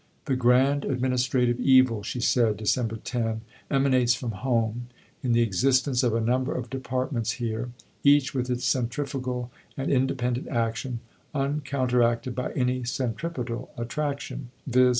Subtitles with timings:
[0.25, 3.01] "The grand administrative evil," she said (Dec.
[3.03, 4.87] 10), "emanates from home
[5.21, 7.69] in the existence of a number of departments here,
[8.03, 11.01] each with its centrifugal and independent action,
[11.35, 14.89] uncounteracted by any centripetal attraction, viz.